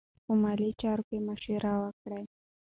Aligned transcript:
په 0.25 0.31
مالي 0.41 0.69
چارو 0.81 1.03
کې 1.09 1.17
مشوره 1.27 1.73
وکړئ. 1.81 2.23